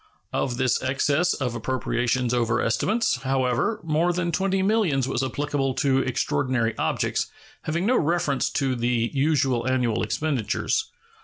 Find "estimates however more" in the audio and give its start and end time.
2.59-4.11